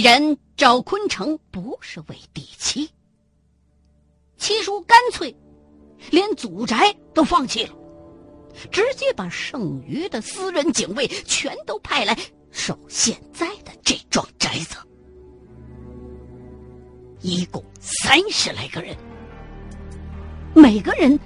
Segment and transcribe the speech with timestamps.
[0.00, 2.88] 既然赵坤成不是为第妻，
[4.38, 5.36] 七叔干脆
[6.10, 7.74] 连祖宅都放弃了，
[8.70, 12.16] 直接把剩余的私人警卫全都派来
[12.50, 14.76] 守现在的这幢宅子，
[17.20, 18.96] 一共三十来个人，
[20.54, 21.20] 每个人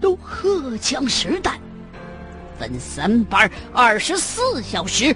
[0.00, 1.60] 都荷枪实弹，
[2.58, 5.14] 分三班，二十四小时，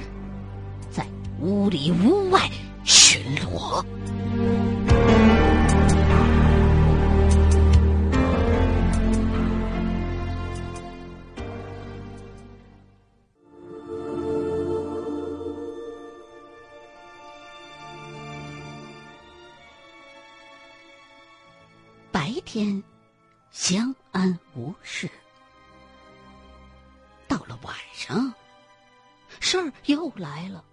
[0.91, 1.07] 在
[1.41, 2.47] 屋里屋外。
[2.91, 3.85] 巡逻。
[22.11, 22.83] 白天
[23.53, 25.09] 相安无事，
[27.29, 28.35] 到了晚上，
[29.39, 30.65] 事儿又来了，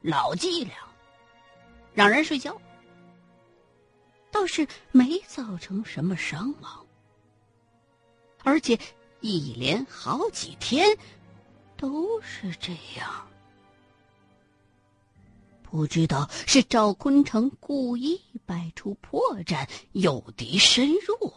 [0.00, 0.89] 老伎俩。
[1.92, 2.60] 让人睡觉，
[4.30, 6.86] 倒是没造成什么伤亡，
[8.44, 8.78] 而且
[9.20, 10.96] 一连好几天
[11.76, 13.26] 都是这样。
[15.62, 21.32] 不知道是赵坤成故意摆出破绽诱敌深入，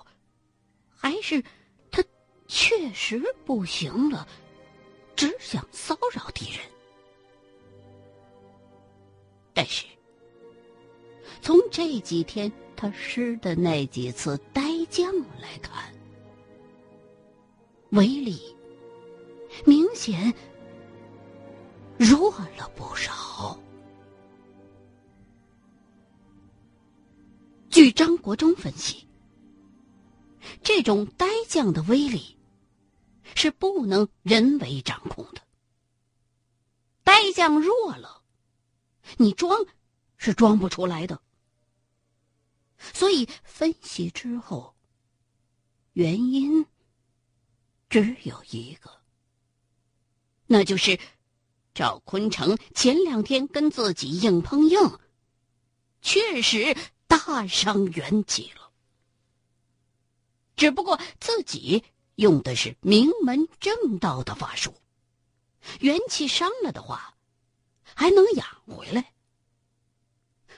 [0.90, 1.44] 还是
[1.92, 2.04] 他
[2.48, 4.28] 确实不行了，
[5.16, 6.62] 只想骚扰敌人。
[9.54, 9.86] 但是。
[11.44, 15.94] 从这几天他施的那几次呆将来看，
[17.90, 18.40] 威力
[19.66, 20.34] 明显
[21.98, 23.60] 弱了不少。
[27.70, 29.06] 据张国忠分析，
[30.64, 32.38] 这种呆将的威力
[33.36, 35.42] 是不能人为掌控的。
[37.04, 38.22] 呆将弱了，
[39.18, 39.66] 你装
[40.16, 41.20] 是装不出来的。
[42.92, 44.76] 所以分析之后，
[45.94, 46.66] 原因
[47.90, 49.00] 只有一个，
[50.48, 51.00] 那就是
[51.74, 55.00] 赵坤成前两天跟自己硬碰硬，
[56.02, 56.76] 确实
[57.08, 58.72] 大伤元气了。
[60.56, 61.84] 只不过自己
[62.16, 64.76] 用的是名门正道的法术，
[65.80, 67.16] 元气伤了的话，
[67.96, 69.14] 还能养回来，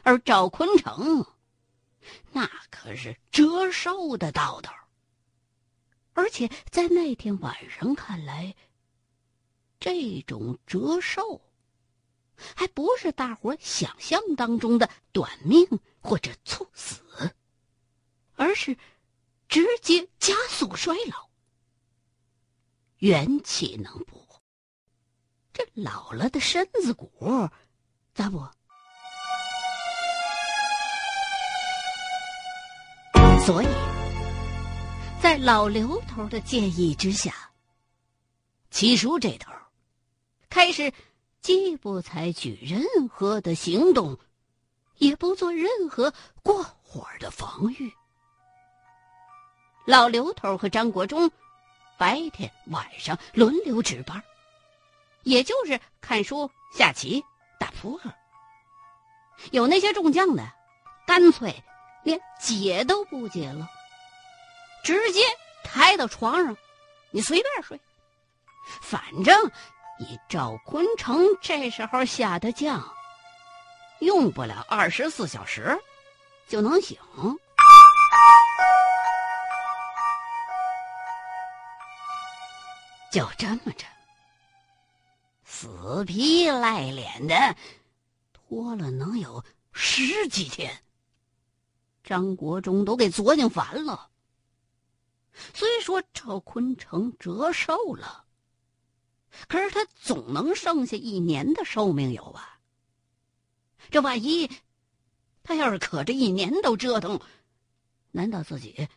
[0.03, 1.25] 而赵坤成。
[2.31, 4.73] 那可是折寿的道道，
[6.13, 8.55] 而且在那天晚上看来，
[9.79, 11.41] 这种折寿，
[12.55, 15.67] 还不是大伙想象当中的短命
[15.99, 17.35] 或者猝死，
[18.35, 18.77] 而是
[19.47, 21.29] 直接加速衰老。
[22.99, 24.25] 元气能补，
[25.53, 27.49] 这老了的身子骨，
[28.13, 28.47] 咋不？
[33.45, 33.67] 所以，
[35.22, 37.31] 在老刘头的建议之下，
[38.72, 39.51] 七叔这头
[40.50, 40.91] 开始
[41.41, 44.17] 既不采取任何的行动，
[44.97, 46.11] 也不做任何
[46.41, 47.94] 过火的防御。
[49.85, 51.29] 老刘头和张国忠
[52.00, 54.23] 白天晚上轮流值班，
[55.22, 57.23] 也就是看书、下棋、
[57.59, 58.12] 打扑克。
[59.51, 60.44] 有那些中将的，
[61.06, 61.63] 干脆。
[62.05, 63.67] 连解都不解了，
[64.83, 65.21] 直接
[65.63, 66.55] 抬到床上，
[67.09, 67.77] 你随便睡。
[68.79, 69.51] 反正
[69.97, 72.95] 以赵坤成这时候下的将，
[73.99, 75.77] 用不了二十四小时
[76.47, 76.97] 就能醒。
[83.11, 83.85] 就这么着，
[85.44, 87.55] 死皮赖脸的
[88.31, 90.84] 拖了能有十几天。
[92.05, 94.11] 张国忠都给作践烦了。
[95.55, 98.25] 虽说赵坤成折寿了，
[99.47, 102.59] 可是他总能剩下一年的寿命有吧？
[103.89, 104.50] 这万一
[105.41, 107.19] 他要是可这一年都折腾，
[108.12, 108.88] 难道自己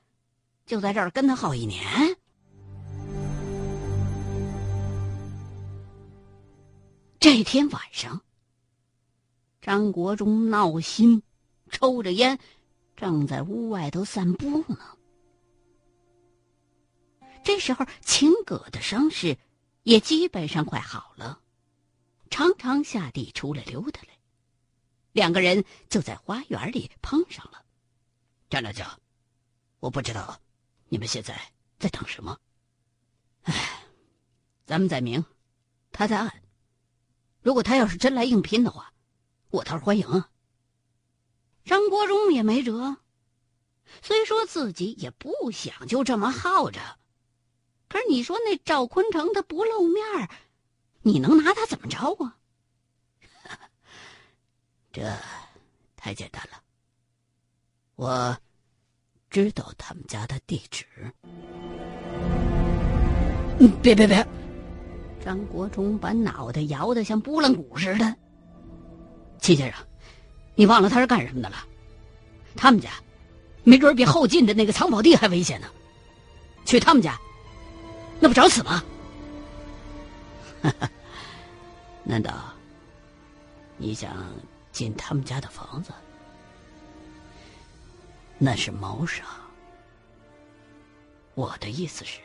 [0.67, 1.83] 就在这儿跟他耗一年？
[7.19, 8.21] 这天晚上，
[9.63, 11.23] 张国忠闹心，
[11.71, 12.39] 抽着烟。
[12.99, 14.99] 正在屋外头散步呢。
[17.45, 19.39] 这时候，秦葛的伤势
[19.85, 21.41] 也基本上快好了，
[22.29, 24.09] 常常下地出来溜达来。
[25.13, 27.65] 两个人就在花园里碰上了。
[28.51, 29.01] 张大将，
[29.79, 30.41] 我不知道
[30.89, 31.41] 你们现在
[31.79, 32.37] 在等什么。
[33.43, 33.85] 哎，
[34.67, 35.25] 咱们在明，
[35.93, 36.43] 他在暗。
[37.43, 38.93] 如果他要是真来硬拼的话，
[39.51, 40.29] 我倒是欢迎啊。
[41.69, 42.97] 张国忠也没辙。
[44.03, 46.81] 虽说自己也不想就这么耗着，
[47.89, 50.03] 可是你说那赵坤成他不露面
[51.03, 52.37] 你能拿他怎么着啊？
[54.91, 55.15] 这
[55.95, 56.63] 太简单了，
[57.97, 58.37] 我
[59.29, 60.87] 知道他们家的地址。
[63.83, 64.27] 别别别！
[65.23, 68.17] 张国忠把脑袋摇得像拨浪鼓似的。
[69.41, 69.85] 齐先生，
[70.59, 71.57] 你忘了他是干什么的了？
[72.57, 72.91] 他们家。
[73.63, 75.69] 没准比后进的那个藏宝地还危险呢，
[76.65, 77.17] 去他们家，
[78.19, 78.83] 那不找死吗？
[82.03, 82.33] 难道
[83.77, 84.17] 你想
[84.73, 85.93] 进他们家的房子？
[88.39, 89.23] 那是谋杀。
[91.35, 92.21] 我的意思是，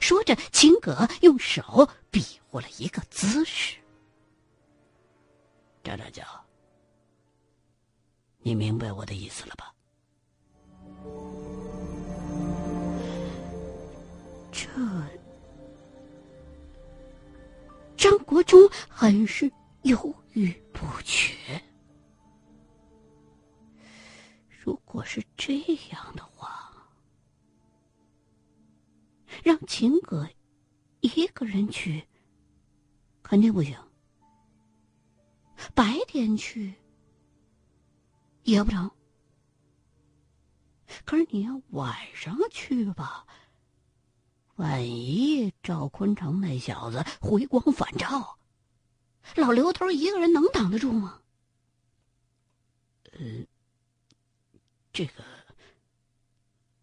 [0.00, 3.76] 说着，秦葛用手比划了一个姿势。
[5.82, 6.24] 张长教。
[8.40, 9.74] 你明白我的意思了吧？
[14.50, 14.68] 这
[17.96, 18.58] 张国忠
[18.88, 19.50] 很是
[19.82, 21.34] 犹豫不决。
[24.48, 25.58] 如果是这
[25.90, 26.72] 样的话，
[29.42, 30.28] 让秦葛
[31.00, 32.06] 一个人去
[33.22, 33.76] 肯定不行，
[35.74, 36.74] 白天去。
[38.44, 38.90] 也不成，
[41.04, 43.26] 可是你要晚上去吧，
[44.56, 48.38] 万一赵坤成那小子回光返照，
[49.36, 51.20] 老刘头一个人能挡得住吗？
[53.12, 53.20] 呃，
[54.94, 55.22] 这个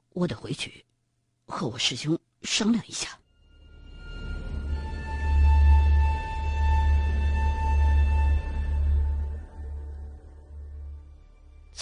[0.09, 0.85] 我得回去
[1.47, 3.19] 和我师兄商量一下。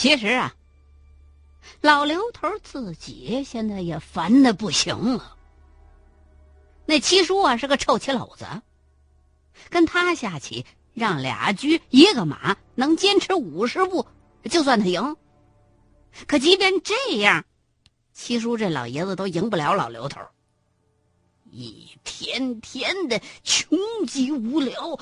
[0.04, 0.54] 其实啊，
[1.80, 5.38] 老刘头自己现在也烦的不行了。
[6.86, 8.46] 那七叔啊是个臭棋篓子，
[9.70, 14.06] 跟他下棋，让俩车一个马能坚持五十步，
[14.52, 15.16] 就算他赢。
[16.28, 17.46] 可即便这样，
[18.12, 20.20] 七叔这老爷子都赢不了老刘头，
[21.50, 25.00] 一天天的穷极无聊。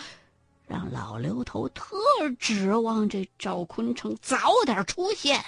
[0.72, 1.98] 让老刘头特
[2.40, 5.44] 指望这赵坤成早点出现，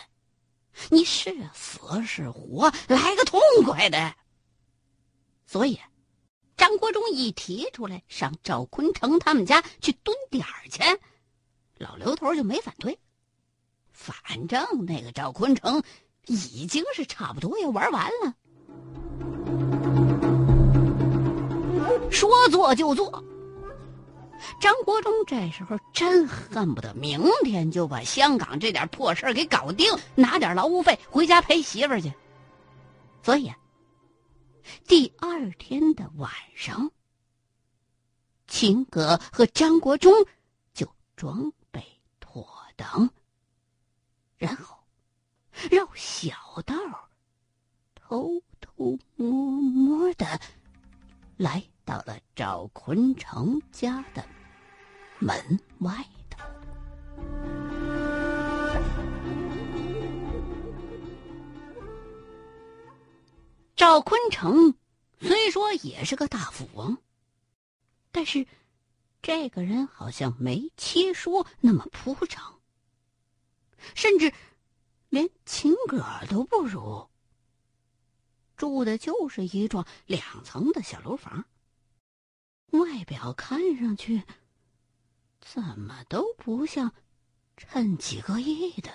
[0.90, 4.14] 你是死是活，来个痛快的。
[5.46, 5.80] 所以，
[6.58, 10.82] 张国忠一提出来上赵坤成他们家去蹲点儿去，
[11.78, 13.00] 老刘头就没反对。
[13.94, 14.14] 反
[14.50, 15.82] 正那个赵坤成
[16.26, 18.36] 已经是差不多要玩完了，
[22.12, 23.24] 说做就做。
[24.60, 32.12] 张国忠这时候真恨不得明天就把香港这点破事给搞定，拿点劳务费回家陪媳妇去。
[33.22, 33.54] 所以，
[34.88, 36.92] 第二天的晚上，
[38.48, 40.14] 秦葛和张国忠
[40.74, 41.82] 就装备
[42.20, 43.10] 妥当，
[44.38, 44.78] 然后
[45.70, 46.36] 绕小
[46.66, 46.76] 道，
[47.96, 49.32] 偷偷摸
[49.62, 50.40] 摸的
[51.38, 54.26] 来到了赵坤成家的。
[55.24, 56.44] 门外头，
[63.74, 64.76] 赵坤城
[65.22, 66.98] 虽说也是个大富翁，
[68.12, 68.46] 但是
[69.22, 72.60] 这个人好像没七叔那么铺张，
[73.96, 74.34] 甚至
[75.08, 77.08] 连秦葛都不如。
[78.58, 81.46] 住的就是一幢两层的小楼房，
[82.72, 84.22] 外表看上去。
[85.46, 86.92] 怎么都不像
[87.58, 88.90] 趁几个亿的。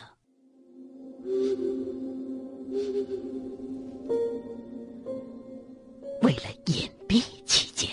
[6.23, 7.89] 为了隐蔽起见，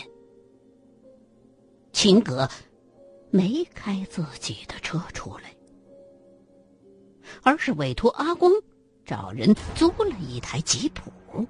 [1.92, 2.50] 秦格
[3.30, 5.56] 没开自己的车出来，
[7.44, 8.52] 而是委托阿光
[9.06, 11.46] 找人租了一台吉普，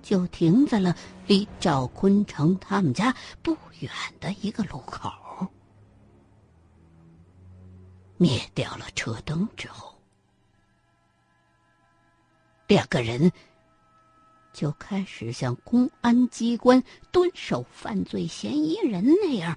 [0.00, 3.90] 就停在了离赵坤成他们家不远
[4.20, 5.10] 的一个路口。
[8.22, 9.98] 灭掉了车灯之后，
[12.66, 13.32] 两个人
[14.52, 19.56] 就开始像公安机关蹲守犯罪嫌疑人那样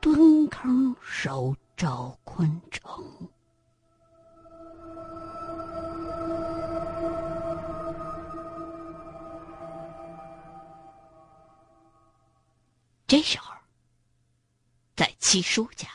[0.00, 3.04] 蹲坑守赵坤城。
[13.06, 13.52] 这时候，
[14.96, 15.86] 在七叔家。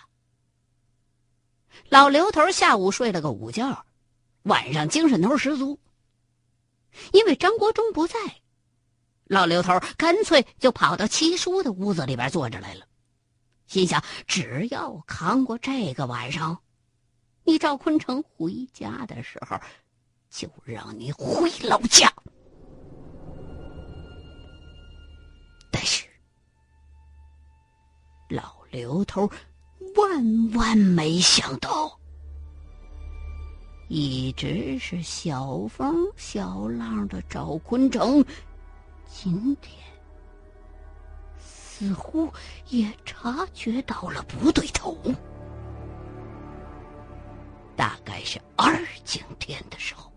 [1.93, 3.85] 老刘头下午睡了个午觉，
[4.45, 5.77] 晚上精神头十足。
[7.11, 8.17] 因为张国忠不在，
[9.25, 12.87] 老刘头干脆就跑到七叔的屋子里边坐着来了，
[13.67, 16.63] 心想：只要扛过这个晚上，
[17.43, 19.55] 你赵坤成回家的时候，
[20.31, 22.11] 就让你回老家。
[25.69, 26.07] 但是，
[28.29, 29.29] 老刘头。
[29.95, 31.69] 万万没想到，
[33.95, 38.25] 一直是小风小浪的赵坤城，
[39.07, 39.71] 今天
[41.37, 42.27] 似乎
[42.69, 44.97] 也察觉到了不对头。
[47.75, 48.73] 大概是二
[49.05, 50.11] 更天的时候，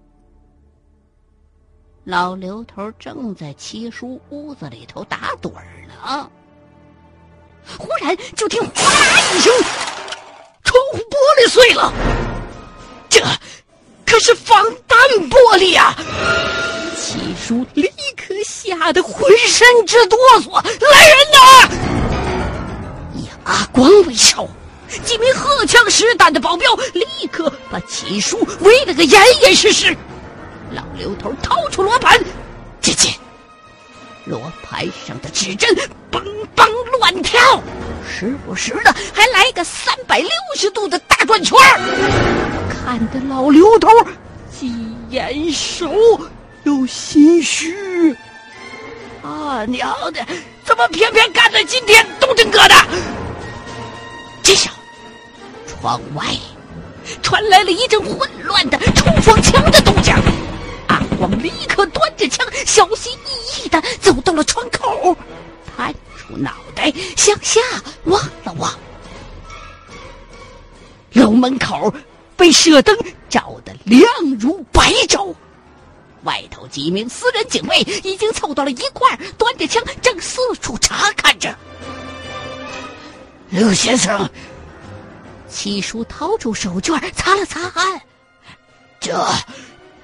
[2.05, 6.31] 老刘头正在七叔屋子里头打盹儿呢。
[7.79, 9.53] 忽然就听哗啦一声，
[10.65, 12.16] 窗户玻璃碎了。
[14.07, 14.99] 可是防弹
[15.29, 15.95] 玻璃啊！
[16.97, 17.87] 七叔立
[18.17, 20.55] 刻吓得浑身直哆嗦。
[20.63, 21.69] 来人呐！
[23.15, 24.49] 以阿光为首，
[25.05, 29.95] 几名荷枪实弹的保镖立刻把七叔围了个严严实实。
[30.73, 32.19] 老刘头掏出罗盘，
[32.81, 33.13] 只见。
[34.25, 35.73] 罗盘上的指针
[36.11, 36.21] 嘣
[36.57, 36.67] 嘣
[36.99, 37.63] 乱跳，
[38.09, 41.57] 时不时的还来个三百六十度的大转圈
[42.87, 43.89] 看得老刘头
[44.49, 44.73] 既
[45.11, 45.93] 眼熟
[46.63, 48.17] 又心虚。
[49.25, 50.25] 啊娘的，
[50.65, 52.75] 怎么偏偏干在今天都这个的？
[54.41, 54.69] 这时，
[55.67, 56.25] 窗外
[57.21, 60.15] 传来了一阵混乱的冲锋枪的动静。
[60.87, 65.17] 阿光立刻端着枪，小心翼翼的走到了窗口，
[65.77, 67.61] 探出脑袋向下
[68.05, 68.73] 望了望。
[71.15, 71.93] 楼门口
[72.37, 72.97] 被射灯
[73.29, 75.35] 照得亮如白昼，
[76.25, 81.57] 外头几名私人警卫已经凑到了一块端着枪正四处查看着。
[83.49, 84.29] 刘先生，
[85.49, 88.01] 七叔掏出手绢擦了擦汗，
[89.01, 89.27] 这。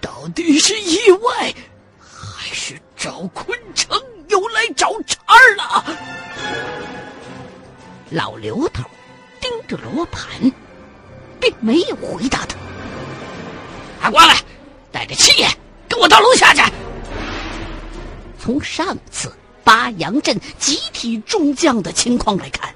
[0.00, 1.54] 到底是意外，
[2.00, 3.96] 还是赵坤成
[4.28, 5.16] 又来找茬
[5.56, 5.84] 了？
[8.10, 8.82] 老刘头
[9.40, 10.28] 盯着罗盘，
[11.42, 12.56] 并没有回答他。
[14.00, 14.36] 阿光来，
[14.92, 15.48] 带着七爷
[15.88, 16.62] 跟我到楼下去。
[18.38, 19.32] 从上次
[19.64, 22.72] 八阳镇集体中将的情况来看，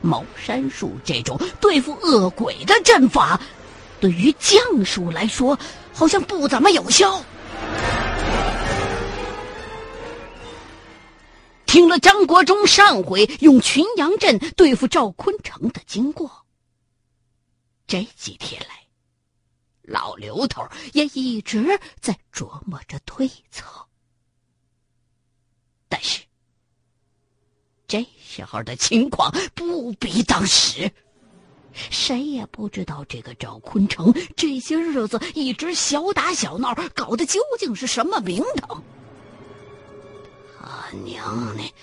[0.00, 3.40] 茅山术这种对付恶鬼的阵法。
[4.00, 5.56] 对于将术来说，
[5.92, 7.22] 好像不怎么有效。
[11.66, 16.28] 听了张国忠上回用群羊阵对付赵坤城的经过，
[17.90, 18.86] 这几天来，
[19.82, 23.66] 老刘头也一直在琢磨着对策。
[25.88, 26.22] 但是，
[27.88, 30.88] 这时候的情况不比当时。
[31.72, 38.84] 谁也不知道这个赵坤成这些日子一直小打小闹，搞的究竟是什么名堂？
[40.56, 41.74] 他娘的，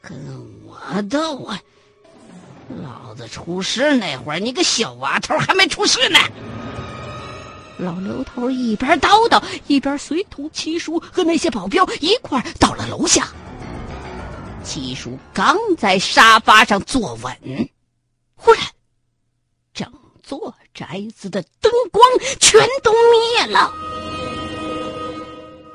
[0.00, 1.62] 跟我斗啊！
[2.82, 6.18] 老子出事那会儿，你个小娃头还没出事呢！
[7.78, 13.28] 老刘头一边叨叨，一边随同七叔和那些保镖一块到了楼下。
[14.62, 17.36] 七叔刚在沙发上坐稳，
[18.36, 18.62] 忽然。
[19.74, 19.90] 整
[20.22, 22.06] 座宅子的灯光
[22.38, 23.72] 全都灭了，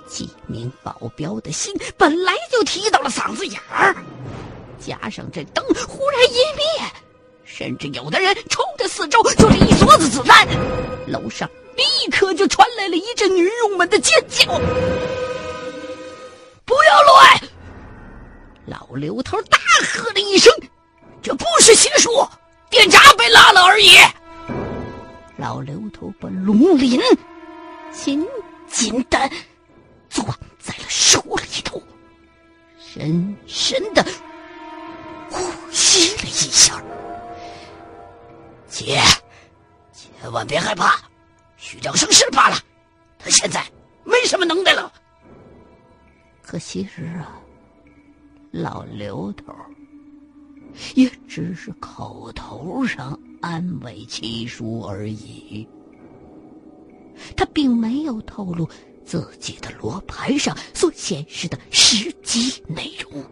[0.07, 3.93] 几名保镖的心本来就提到了嗓子眼儿，
[4.87, 6.63] 加上这灯忽然一灭，
[7.43, 10.47] 甚至有的人冲着四周就是一梭子子弹，
[11.07, 14.45] 楼上立刻就传来了一阵女佣们的尖叫
[16.63, 17.41] ：“不要乱！”
[18.65, 19.57] 老刘头大
[19.93, 20.53] 喝了一声
[21.21, 22.25] ：“这不是邪术！”
[22.71, 23.97] 电闸被拉了而已。
[25.35, 27.01] 老刘头把龙鳞
[27.91, 28.25] 紧
[28.69, 29.19] 紧的
[30.09, 30.25] 攥
[30.57, 31.83] 在了手里头，
[32.79, 34.01] 深深的
[35.29, 36.81] 呼吸了一下。
[38.67, 38.99] 姐，
[39.93, 40.99] 千万别害怕，
[41.57, 42.57] 虚张声势罢了。
[43.17, 43.65] 他现在
[44.03, 44.91] 没什么能耐了。
[46.41, 47.39] 可其实啊，
[48.51, 49.53] 老刘头。
[50.93, 55.67] 也只是口头上安慰七叔而已，
[57.35, 58.69] 他并没有透露
[59.03, 63.25] 自己的罗盘上所显示的实际内容。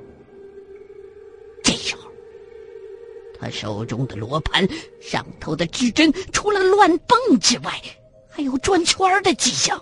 [3.45, 4.67] 他手中的罗盘
[4.99, 7.79] 上头的指针除了乱蹦之外，
[8.27, 9.79] 还有转圈的迹象。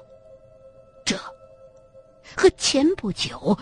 [1.05, 1.17] 这
[2.35, 3.57] 和前不久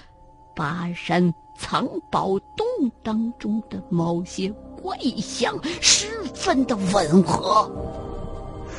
[0.56, 2.66] 巴山藏宝洞
[3.04, 7.72] 当中的某些怪象十分的吻合，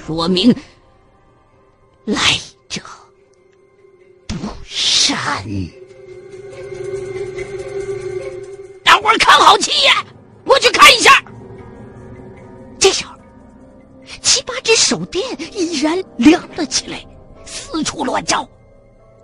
[0.04, 0.52] 说明
[2.04, 2.18] 来
[2.68, 2.82] 者
[4.26, 5.44] 不善。
[8.82, 9.88] 大伙儿看好七爷！
[10.44, 11.10] 我去看一下。
[12.78, 13.14] 这时候，
[14.20, 17.06] 七八只手电已然亮了起来，
[17.44, 18.48] 四处乱照。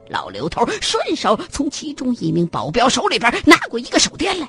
[0.09, 4.49] 老刘头顺手从其中一名保镖手里边拿过一个手电来，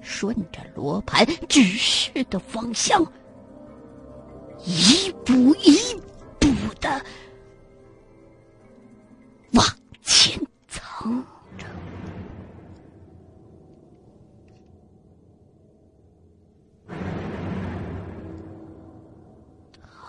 [0.00, 3.04] 顺着罗盘指示的方向，
[4.64, 5.76] 一步一
[6.38, 6.48] 步
[6.80, 7.04] 的
[9.52, 9.66] 往
[10.04, 10.38] 前
[10.68, 10.80] 走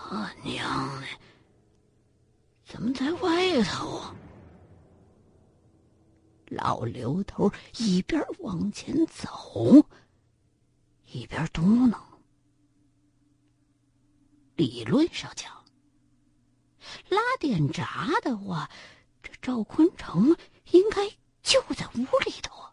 [0.10, 1.08] 他娘的，
[2.66, 4.16] 怎么在外头啊？
[6.48, 9.84] 老刘头一边往前走，
[11.08, 11.98] 一边嘟囔
[14.56, 15.66] ：“理论上讲，
[17.10, 18.70] 拉电闸的话，
[19.24, 20.38] 这赵坤成
[20.72, 21.10] 应该
[21.42, 22.64] 就在屋里头。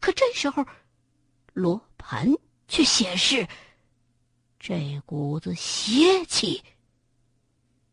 [0.00, 0.64] 可这时候，
[1.52, 2.32] 罗盘
[2.68, 3.48] 却显示，
[4.58, 6.62] 这股子邪气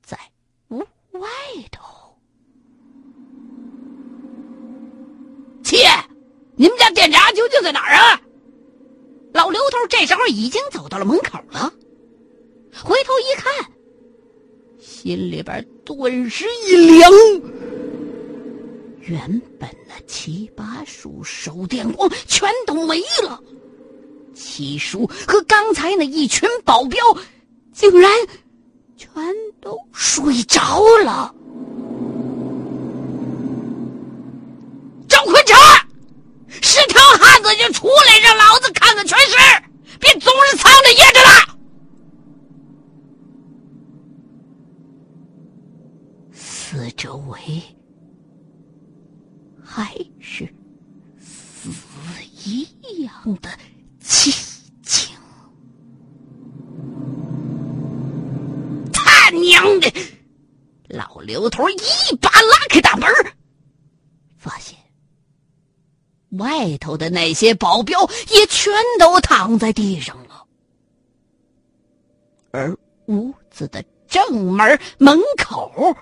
[0.01, 0.17] 在
[0.69, 0.79] 屋
[1.12, 1.29] 外
[1.72, 1.86] 头。”
[5.63, 5.77] 切，
[6.55, 8.22] 你们家电闸究竟在哪儿啊？
[9.34, 11.74] 老刘头这时候已经走到了门口了，
[12.84, 13.53] 回头一看，
[14.79, 17.12] 心里边顿时一凉。
[19.01, 23.43] 原本那七八束手电光全都没了，
[24.36, 27.00] 七叔和刚才那一群保镖
[27.74, 28.12] 竟然
[28.98, 29.10] 全
[29.62, 31.34] 都睡着了。
[35.08, 35.58] 赵坤成，
[36.62, 39.38] 是条汉子就出来，让老子看看全尸，
[40.00, 41.58] 别总是藏着掖着了。
[46.34, 47.62] 四周围
[49.63, 50.54] 还是
[51.17, 51.69] 死
[52.45, 52.67] 一
[53.04, 53.50] 样的
[54.04, 54.36] 寂
[54.84, 55.15] 静。
[58.91, 59.91] 他娘的！
[60.89, 63.10] 老刘头一把拉开大门，
[64.38, 64.78] 发现。
[66.38, 70.46] 外头的那些保镖也全都躺在地上了，
[72.52, 75.96] 而屋子的正门门口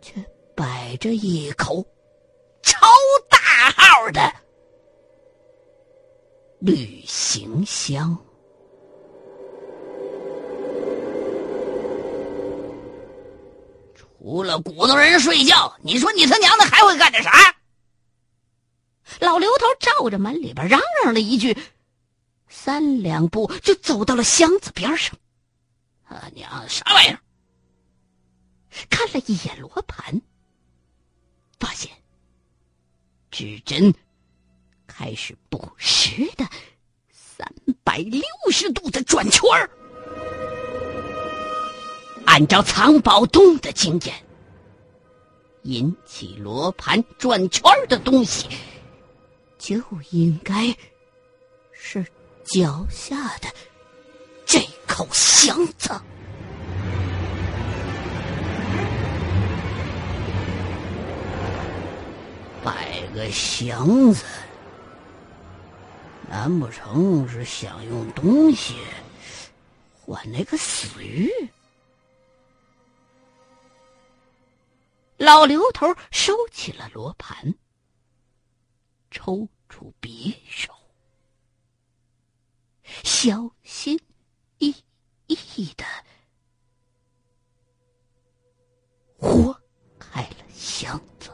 [0.00, 1.84] 却摆着一口
[2.62, 2.86] 超
[3.28, 3.38] 大
[3.72, 4.32] 号的
[6.60, 8.16] 旅行箱。
[14.22, 17.56] 除了鼓捣人睡觉，你说你他娘的还会干点啥？
[19.18, 21.56] 老刘头照着门里边嚷嚷了一句，
[22.46, 25.16] 三两步就走到了箱子边上。
[26.06, 27.18] 他娘啥玩意儿？
[28.90, 30.20] 看了一眼罗盘，
[31.58, 31.90] 发现
[33.30, 33.94] 指针
[34.86, 36.46] 开始不时的
[37.10, 37.50] 三
[37.82, 39.70] 百六十度的转圈儿。
[42.30, 44.14] 按照藏宝洞的经验，
[45.62, 48.48] 引起罗盘转圈的东西。
[49.58, 50.72] 就应该
[51.72, 52.06] 是
[52.44, 53.48] 脚下的
[54.46, 55.90] 这口箱子。
[62.62, 64.24] 摆个箱子，
[66.30, 68.76] 难不成是想用东西
[70.00, 71.28] 换那个死鱼？
[75.20, 77.54] 老刘头收起了罗盘。
[79.10, 80.72] 抽出匕首，
[83.04, 84.00] 小心
[84.58, 84.74] 翼
[85.26, 85.84] 翼的
[89.18, 89.54] 豁
[89.98, 91.30] 开了箱子，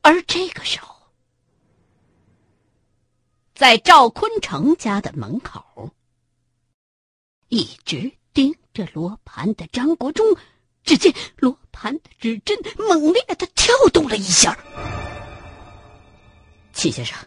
[0.00, 0.99] 而这个时候，
[3.60, 5.92] 在赵坤成家的门口，
[7.48, 8.10] 一直。
[8.32, 10.24] 盯着罗盘的张国忠，
[10.82, 14.56] 只见罗盘的指针猛烈的跳动了一下。
[16.72, 17.18] 齐先生，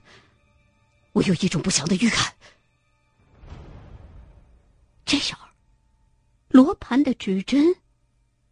[1.12, 2.34] 我有一种不祥的预感。
[5.06, 5.46] 这时候，
[6.48, 7.76] 罗盘的指针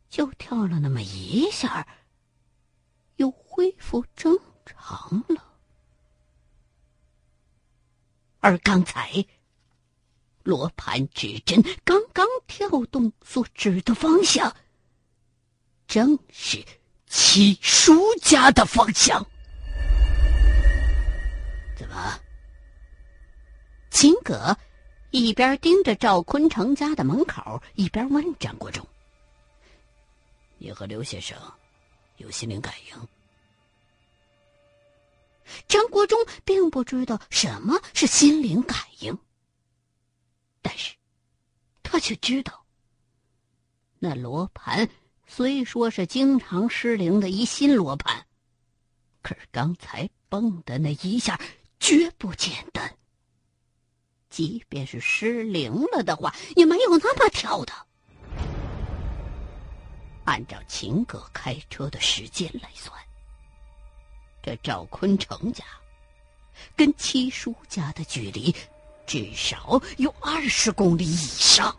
[0.09, 1.87] 就跳了那么一下，
[3.15, 5.50] 又恢复正常了。
[8.41, 9.23] 而刚才，
[10.43, 14.53] 罗盘指针刚刚跳动所指的方向，
[15.87, 16.57] 正是
[17.05, 19.23] 七叔家的方向。
[21.77, 22.19] 怎么？
[23.91, 24.57] 秦葛
[25.11, 28.83] 一边盯着赵坤成家的门口，一边问张国忠
[30.57, 31.37] ：“你和刘先生
[32.17, 33.07] 有心灵感应？”
[35.67, 39.17] 张国忠并不知道什么是心灵感应，
[40.61, 40.95] 但是，
[41.83, 42.65] 他却知道，
[43.99, 44.89] 那罗盘
[45.27, 48.25] 虽说是经常失灵的一新罗盘，
[49.21, 51.39] 可是刚才蹦的那一下
[51.79, 52.97] 绝不简单。
[54.29, 57.73] 即便是失灵了的话，也没有那么跳的。
[60.23, 62.97] 按照秦葛开车的时间来算。
[64.43, 65.63] 这赵坤成家
[66.75, 68.53] 跟七叔家的距离
[69.05, 71.75] 至少有二十公里以上。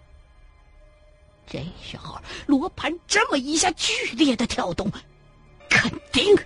[1.46, 4.90] 这时候罗盘这么一下剧烈的跳动，
[5.68, 6.36] 肯定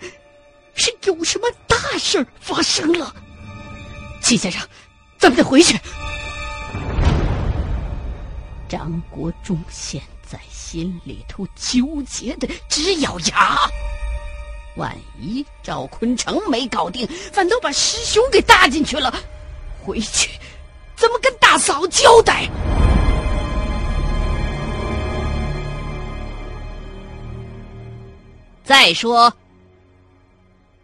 [0.74, 3.14] 是有什么大事发生了。
[4.22, 4.66] 齐先生，
[5.18, 5.78] 咱们得回去。
[8.68, 13.58] 张国忠现在心里头纠结的直咬牙。
[14.76, 19.10] 万一赵坤成没搞定，反倒把师兄给搭进去了，
[19.82, 20.38] 回去
[20.94, 22.46] 怎么跟大嫂交代？
[28.62, 29.32] 再说，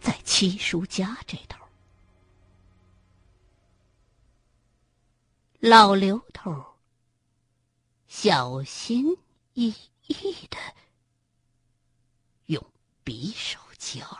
[0.00, 1.58] 在七叔家这头，
[5.58, 6.64] 老刘头
[8.06, 9.14] 小心
[9.52, 9.74] 翼
[10.06, 10.56] 翼的
[12.46, 12.64] 用
[13.04, 13.58] 匕首。
[13.82, 14.16] 继而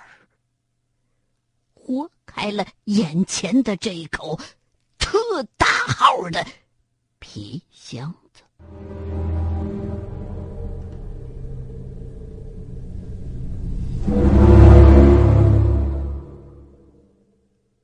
[1.73, 4.41] 活开了眼前的这口
[4.99, 6.45] 特大号的
[7.21, 8.43] 皮箱子。